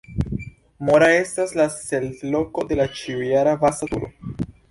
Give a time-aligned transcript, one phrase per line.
[0.87, 4.11] Mora estas la cel-loko de la ĉiu-jara Vasa-kuro.